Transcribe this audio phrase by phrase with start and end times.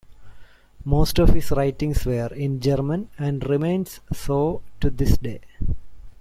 [0.83, 5.41] Most of his writings were in German and remain so to this day.